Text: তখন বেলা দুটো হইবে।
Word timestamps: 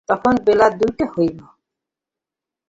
তখন 0.09 0.33
বেলা 0.45 0.67
দুটো 0.79 1.03
হইবে। 1.13 1.45